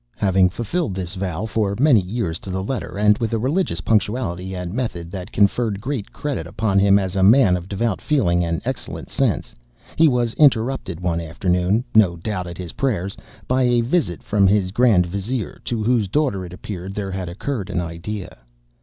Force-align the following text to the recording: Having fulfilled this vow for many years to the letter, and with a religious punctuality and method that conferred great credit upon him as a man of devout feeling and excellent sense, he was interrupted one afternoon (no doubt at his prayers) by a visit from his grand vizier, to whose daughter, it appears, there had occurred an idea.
Having 0.17 0.49
fulfilled 0.49 0.95
this 0.95 1.13
vow 1.13 1.45
for 1.45 1.75
many 1.79 1.99
years 2.01 2.39
to 2.39 2.49
the 2.49 2.63
letter, 2.63 2.97
and 2.97 3.15
with 3.19 3.33
a 3.33 3.37
religious 3.37 3.81
punctuality 3.81 4.55
and 4.55 4.73
method 4.73 5.11
that 5.11 5.31
conferred 5.31 5.79
great 5.79 6.11
credit 6.11 6.47
upon 6.47 6.79
him 6.79 6.97
as 6.97 7.15
a 7.15 7.21
man 7.21 7.55
of 7.55 7.69
devout 7.69 8.01
feeling 8.01 8.43
and 8.43 8.63
excellent 8.65 9.09
sense, 9.09 9.53
he 9.97 10.07
was 10.07 10.33
interrupted 10.39 10.99
one 10.99 11.19
afternoon 11.21 11.83
(no 11.93 12.15
doubt 12.15 12.47
at 12.47 12.57
his 12.57 12.71
prayers) 12.73 13.15
by 13.47 13.61
a 13.61 13.81
visit 13.81 14.23
from 14.23 14.47
his 14.47 14.71
grand 14.71 15.05
vizier, 15.05 15.59
to 15.65 15.83
whose 15.83 16.07
daughter, 16.07 16.43
it 16.43 16.51
appears, 16.51 16.93
there 16.93 17.11
had 17.11 17.29
occurred 17.29 17.69
an 17.69 17.79
idea. 17.79 18.37